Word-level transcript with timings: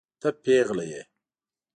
ته 0.21 0.29
پيغله 0.43 0.85
يې. 0.91 1.01